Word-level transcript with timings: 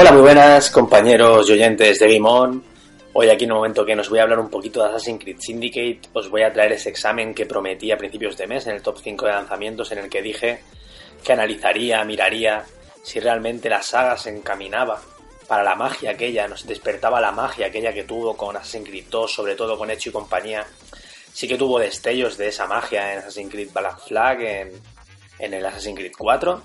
Hola, 0.00 0.12
muy 0.12 0.22
buenas 0.22 0.70
compañeros 0.70 1.50
y 1.50 1.54
oyentes 1.54 1.98
de 1.98 2.06
Vimon. 2.06 2.62
Hoy 3.14 3.30
aquí 3.30 3.46
en 3.46 3.50
un 3.50 3.56
momento 3.56 3.84
que 3.84 3.96
nos 3.96 4.08
voy 4.08 4.20
a 4.20 4.22
hablar 4.22 4.38
un 4.38 4.48
poquito 4.48 4.80
de 4.80 4.90
Assassin's 4.90 5.20
Creed 5.20 5.40
Syndicate, 5.40 6.02
os 6.12 6.30
voy 6.30 6.44
a 6.44 6.52
traer 6.52 6.70
ese 6.70 6.90
examen 6.90 7.34
que 7.34 7.46
prometí 7.46 7.90
a 7.90 7.98
principios 7.98 8.36
de 8.36 8.46
mes 8.46 8.68
en 8.68 8.76
el 8.76 8.82
top 8.82 9.00
5 9.02 9.26
de 9.26 9.32
lanzamientos 9.32 9.90
en 9.90 9.98
el 9.98 10.08
que 10.08 10.22
dije 10.22 10.62
que 11.24 11.32
analizaría, 11.32 12.04
miraría 12.04 12.64
si 13.02 13.18
realmente 13.18 13.68
la 13.68 13.82
saga 13.82 14.16
se 14.16 14.30
encaminaba 14.30 15.02
para 15.48 15.64
la 15.64 15.74
magia 15.74 16.12
aquella, 16.12 16.46
nos 16.46 16.64
despertaba 16.64 17.20
la 17.20 17.32
magia 17.32 17.66
aquella 17.66 17.92
que 17.92 18.04
tuvo 18.04 18.36
con 18.36 18.56
Assassin's 18.56 18.88
Creed 18.88 19.06
2, 19.10 19.34
sobre 19.34 19.56
todo 19.56 19.76
con 19.76 19.90
Echo 19.90 20.10
y 20.10 20.12
compañía. 20.12 20.64
Sí 21.32 21.48
que 21.48 21.58
tuvo 21.58 21.80
destellos 21.80 22.38
de 22.38 22.46
esa 22.46 22.68
magia 22.68 23.14
en 23.14 23.18
Assassin's 23.18 23.50
Creed 23.50 23.70
Black 23.74 23.98
Flag, 24.06 24.42
en, 24.42 24.72
en 25.40 25.54
el 25.54 25.66
Assassin's 25.66 25.98
Creed 25.98 26.12
4, 26.16 26.62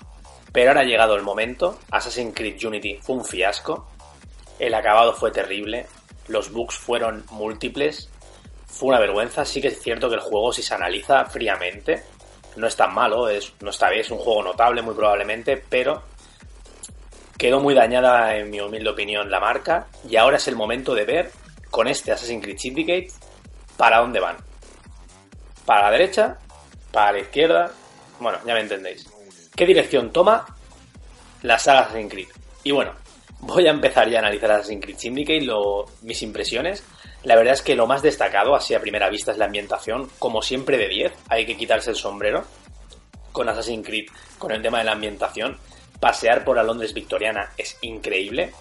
pero 0.54 0.70
ahora 0.70 0.82
ha 0.82 0.86
llegado 0.86 1.16
el 1.16 1.24
momento, 1.24 1.80
Assassin's 1.90 2.34
Creed 2.36 2.64
Unity 2.64 3.00
fue 3.02 3.16
un 3.16 3.26
fiasco, 3.26 3.88
el 4.60 4.74
acabado 4.76 5.14
fue 5.14 5.32
terrible, 5.32 5.88
los 6.28 6.52
bugs 6.52 6.78
fueron 6.78 7.26
múltiples, 7.32 8.08
fue 8.68 8.90
una 8.90 9.00
vergüenza, 9.00 9.46
sí 9.46 9.60
que 9.60 9.70
es 9.70 9.82
cierto 9.82 10.10
que 10.10 10.16
el 10.16 10.22
juego 10.22 10.54
si 10.54 10.62
se 10.62 10.76
analiza 10.76 11.26
fríamente, 11.26 12.04
no 12.56 12.68
es 12.68 12.76
tan 12.76 12.94
malo, 12.94 13.28
no 13.62 13.70
está 13.72 13.90
bien, 13.90 14.02
es 14.02 14.12
un 14.12 14.20
juego 14.20 14.44
notable 14.44 14.84
muy 14.84 14.94
probablemente, 14.94 15.58
pero 15.58 16.04
quedó 17.36 17.60
muy 17.60 17.74
dañada 17.74 18.38
en 18.38 18.52
mi 18.52 18.62
humilde 18.62 18.92
opinión 18.92 19.32
la 19.32 19.40
marca. 19.40 19.88
Y 20.08 20.18
ahora 20.18 20.38
es 20.38 20.48
el 20.48 20.56
momento 20.56 20.94
de 20.94 21.04
ver 21.04 21.32
con 21.72 21.88
este 21.88 22.12
Assassin's 22.12 22.44
Creed 22.44 22.60
Syndicate 22.60 23.08
para 23.76 23.98
dónde 23.98 24.20
van. 24.20 24.38
Para 25.66 25.86
la 25.86 25.92
derecha, 25.92 26.38
para 26.92 27.14
la 27.14 27.20
izquierda, 27.20 27.72
bueno, 28.20 28.38
ya 28.46 28.54
me 28.54 28.62
entendéis 28.62 29.08
qué 29.56 29.66
dirección 29.66 30.12
toma 30.12 30.46
la 31.42 31.60
saga 31.60 31.82
Assassin's 31.82 32.12
Creed. 32.12 32.28
Y 32.64 32.72
bueno, 32.72 32.94
voy 33.42 33.68
a 33.68 33.72
empezar 33.72 34.10
ya 34.10 34.18
a 34.18 34.22
analizar 34.22 34.52
Assassin's 34.52 34.84
Creed 34.84 34.98
Syndicate, 34.98 35.42
lo, 35.42 35.86
mis 36.02 36.22
impresiones. 36.22 36.84
La 37.24 37.36
verdad 37.36 37.54
es 37.54 37.62
que 37.62 37.76
lo 37.76 37.88
más 37.88 38.02
destacado, 38.02 38.56
así 38.56 38.74
a 38.74 38.82
primera 38.82 39.10
vista, 39.10 39.32
es 39.32 39.38
la 39.38 39.46
ambientación. 39.46 40.10
Como 40.20 40.42
siempre 40.42 40.78
de 40.78 40.90
10, 40.90 41.14
hay 41.30 41.46
que 41.46 41.56
quitarse 41.56 41.92
el 41.92 41.96
sombrero 41.96 42.44
con 43.32 43.50
Assassin's 43.50 43.86
Creed, 43.86 44.06
con 44.38 44.52
el 44.52 44.62
tema 44.62 44.80
de 44.80 44.86
la 44.86 44.94
ambientación. 44.94 45.58
Pasear 46.00 46.44
por 46.44 46.58
la 46.58 46.64
Londres 46.64 46.94
victoriana 46.94 47.52
es 47.58 47.78
increíble. 47.82 48.52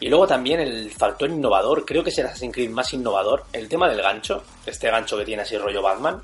Y 0.00 0.08
luego 0.08 0.26
también 0.26 0.58
el 0.58 0.90
factor 0.90 1.30
innovador, 1.30 1.84
creo 1.84 2.02
que 2.02 2.10
es 2.10 2.18
el 2.18 2.26
Assassin's 2.26 2.54
Creed 2.54 2.70
más 2.70 2.92
innovador, 2.92 3.44
el 3.52 3.68
tema 3.68 3.88
del 3.88 4.02
gancho, 4.02 4.42
este 4.66 4.90
gancho 4.90 5.16
que 5.16 5.24
tiene 5.24 5.42
así 5.42 5.56
rollo 5.56 5.80
Batman, 5.80 6.20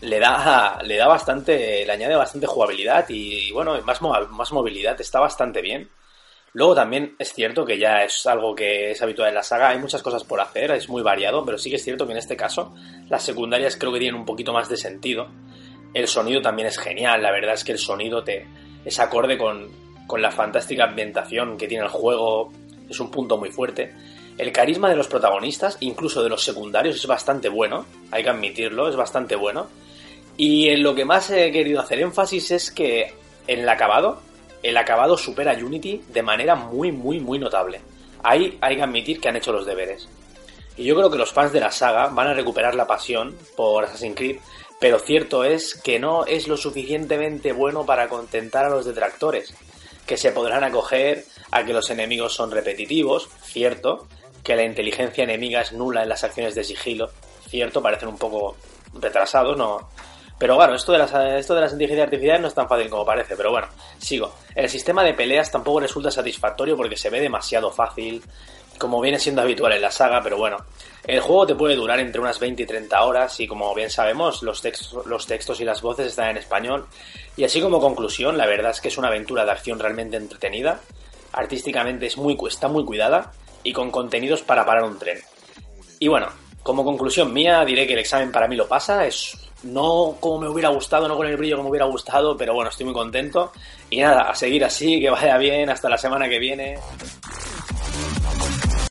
le 0.00 0.18
da, 0.18 0.78
le 0.82 0.96
da 0.96 1.08
bastante, 1.08 1.84
le 1.84 1.92
añade 1.92 2.16
bastante 2.16 2.46
jugabilidad 2.46 3.06
y, 3.08 3.50
bueno, 3.52 3.80
más, 3.82 4.00
más 4.02 4.52
movilidad, 4.52 5.00
está 5.00 5.20
bastante 5.20 5.62
bien. 5.62 5.88
Luego 6.52 6.74
también 6.74 7.16
es 7.18 7.32
cierto 7.32 7.64
que 7.64 7.78
ya 7.78 8.04
es 8.04 8.26
algo 8.26 8.54
que 8.54 8.92
es 8.92 9.02
habitual 9.02 9.28
en 9.28 9.34
la 9.34 9.42
saga, 9.42 9.70
hay 9.70 9.78
muchas 9.78 10.02
cosas 10.02 10.22
por 10.22 10.40
hacer, 10.40 10.70
es 10.70 10.88
muy 10.88 11.02
variado, 11.02 11.44
pero 11.44 11.58
sí 11.58 11.68
que 11.68 11.76
es 11.76 11.82
cierto 11.82 12.06
que 12.06 12.12
en 12.12 12.18
este 12.18 12.36
caso 12.36 12.74
las 13.08 13.24
secundarias 13.24 13.76
creo 13.76 13.92
que 13.92 13.98
tienen 13.98 14.20
un 14.20 14.24
poquito 14.24 14.52
más 14.52 14.68
de 14.68 14.76
sentido. 14.76 15.26
El 15.92 16.06
sonido 16.06 16.40
también 16.40 16.68
es 16.68 16.78
genial, 16.78 17.22
la 17.22 17.32
verdad 17.32 17.54
es 17.54 17.64
que 17.64 17.72
el 17.72 17.78
sonido 17.78 18.22
te 18.22 18.46
es 18.84 19.00
acorde 19.00 19.36
con, 19.36 19.68
con 20.06 20.22
la 20.22 20.30
fantástica 20.30 20.84
ambientación 20.84 21.56
que 21.56 21.66
tiene 21.66 21.84
el 21.84 21.90
juego, 21.90 22.52
es 22.88 23.00
un 23.00 23.10
punto 23.10 23.36
muy 23.36 23.50
fuerte. 23.50 23.92
El 24.38 24.52
carisma 24.52 24.88
de 24.88 24.96
los 24.96 25.08
protagonistas, 25.08 25.76
incluso 25.80 26.22
de 26.22 26.28
los 26.28 26.44
secundarios, 26.44 26.96
es 26.96 27.06
bastante 27.06 27.48
bueno, 27.48 27.86
hay 28.10 28.22
que 28.22 28.30
admitirlo, 28.30 28.88
es 28.88 28.96
bastante 28.96 29.36
bueno. 29.36 29.66
Y 30.36 30.68
en 30.68 30.82
lo 30.82 30.94
que 30.94 31.04
más 31.04 31.30
he 31.30 31.52
querido 31.52 31.80
hacer 31.80 32.00
énfasis 32.00 32.50
es 32.50 32.70
que 32.70 33.14
en 33.46 33.60
el 33.60 33.68
acabado, 33.68 34.20
el 34.62 34.76
acabado 34.76 35.16
supera 35.16 35.52
a 35.52 35.64
Unity 35.64 36.02
de 36.08 36.22
manera 36.22 36.54
muy, 36.54 36.90
muy, 36.90 37.20
muy 37.20 37.38
notable. 37.38 37.80
Ahí 38.22 38.58
hay 38.60 38.76
que 38.76 38.82
admitir 38.82 39.20
que 39.20 39.28
han 39.28 39.36
hecho 39.36 39.52
los 39.52 39.66
deberes. 39.66 40.08
Y 40.76 40.84
yo 40.84 40.96
creo 40.96 41.10
que 41.10 41.18
los 41.18 41.32
fans 41.32 41.52
de 41.52 41.60
la 41.60 41.70
saga 41.70 42.08
van 42.08 42.28
a 42.28 42.34
recuperar 42.34 42.74
la 42.74 42.86
pasión 42.86 43.36
por 43.54 43.84
Assassin's 43.84 44.16
Creed, 44.16 44.38
pero 44.80 44.98
cierto 44.98 45.44
es 45.44 45.74
que 45.74 46.00
no 46.00 46.26
es 46.26 46.48
lo 46.48 46.56
suficientemente 46.56 47.52
bueno 47.52 47.86
para 47.86 48.08
contentar 48.08 48.64
a 48.64 48.70
los 48.70 48.84
detractores, 48.84 49.54
que 50.04 50.16
se 50.16 50.32
podrán 50.32 50.64
acoger 50.64 51.24
a 51.52 51.64
que 51.64 51.72
los 51.72 51.90
enemigos 51.90 52.34
son 52.34 52.50
repetitivos, 52.50 53.28
cierto, 53.42 54.08
que 54.42 54.56
la 54.56 54.64
inteligencia 54.64 55.24
enemiga 55.24 55.60
es 55.60 55.72
nula 55.72 56.02
en 56.02 56.08
las 56.08 56.24
acciones 56.24 56.54
de 56.54 56.64
sigilo, 56.64 57.08
cierto, 57.48 57.80
parecen 57.80 58.08
un 58.08 58.18
poco 58.18 58.56
retrasados, 58.94 59.56
no, 59.56 59.88
pero 60.44 60.58
claro, 60.58 60.74
esto 60.74 60.92
de, 60.92 60.98
las, 60.98 61.10
esto 61.10 61.54
de 61.54 61.62
las 61.62 61.72
inteligencias 61.72 62.04
artificiales 62.04 62.42
no 62.42 62.48
es 62.48 62.54
tan 62.54 62.68
fácil 62.68 62.90
como 62.90 63.02
parece, 63.02 63.34
pero 63.34 63.50
bueno, 63.50 63.66
sigo. 63.96 64.30
El 64.54 64.68
sistema 64.68 65.02
de 65.02 65.14
peleas 65.14 65.50
tampoco 65.50 65.80
resulta 65.80 66.10
satisfactorio 66.10 66.76
porque 66.76 66.98
se 66.98 67.08
ve 67.08 67.18
demasiado 67.18 67.70
fácil, 67.70 68.22
como 68.76 69.00
viene 69.00 69.18
siendo 69.18 69.40
habitual 69.40 69.72
en 69.72 69.80
la 69.80 69.90
saga, 69.90 70.20
pero 70.22 70.36
bueno. 70.36 70.58
El 71.06 71.20
juego 71.20 71.46
te 71.46 71.54
puede 71.54 71.76
durar 71.76 71.98
entre 71.98 72.20
unas 72.20 72.38
20 72.38 72.62
y 72.62 72.66
30 72.66 73.04
horas 73.04 73.40
y 73.40 73.46
como 73.46 73.74
bien 73.74 73.88
sabemos, 73.88 74.42
los, 74.42 74.60
textos, 74.60 75.06
los 75.06 75.26
textos 75.26 75.62
y 75.62 75.64
las 75.64 75.80
voces 75.80 76.08
están 76.08 76.28
en 76.28 76.36
español. 76.36 76.88
Y 77.38 77.44
así 77.44 77.62
como 77.62 77.80
conclusión, 77.80 78.36
la 78.36 78.44
verdad 78.44 78.72
es 78.72 78.82
que 78.82 78.88
es 78.88 78.98
una 78.98 79.08
aventura 79.08 79.46
de 79.46 79.52
acción 79.52 79.78
realmente 79.78 80.18
entretenida. 80.18 80.78
Artísticamente 81.32 82.04
es 82.04 82.18
muy, 82.18 82.36
está 82.46 82.68
muy 82.68 82.84
cuidada 82.84 83.32
y 83.62 83.72
con 83.72 83.90
contenidos 83.90 84.42
para 84.42 84.66
parar 84.66 84.84
un 84.84 84.98
tren. 84.98 85.20
Y 86.00 86.08
bueno, 86.08 86.28
como 86.62 86.84
conclusión 86.84 87.32
mía 87.32 87.64
diré 87.64 87.86
que 87.86 87.94
el 87.94 88.00
examen 88.00 88.30
para 88.30 88.46
mí 88.46 88.56
lo 88.56 88.68
pasa, 88.68 89.06
es 89.06 89.38
no 89.64 90.16
como 90.20 90.40
me 90.40 90.48
hubiera 90.48 90.68
gustado, 90.68 91.08
no 91.08 91.16
con 91.16 91.26
el 91.26 91.36
brillo 91.36 91.56
que 91.56 91.62
me 91.62 91.70
hubiera 91.70 91.86
gustado, 91.86 92.36
pero 92.36 92.54
bueno, 92.54 92.70
estoy 92.70 92.84
muy 92.86 92.94
contento. 92.94 93.52
Y 93.90 94.00
nada, 94.00 94.30
a 94.30 94.34
seguir 94.34 94.64
así, 94.64 95.00
que 95.00 95.10
vaya 95.10 95.36
bien, 95.38 95.70
hasta 95.70 95.88
la 95.88 95.98
semana 95.98 96.28
que 96.28 96.38
viene. 96.38 96.78